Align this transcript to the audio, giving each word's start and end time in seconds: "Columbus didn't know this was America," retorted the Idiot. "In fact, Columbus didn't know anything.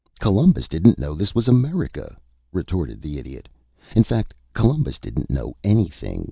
"Columbus 0.19 0.67
didn't 0.67 0.97
know 0.97 1.13
this 1.13 1.35
was 1.35 1.47
America," 1.47 2.17
retorted 2.51 3.03
the 3.03 3.19
Idiot. 3.19 3.47
"In 3.95 4.03
fact, 4.03 4.33
Columbus 4.51 4.97
didn't 4.97 5.29
know 5.29 5.55
anything. 5.63 6.19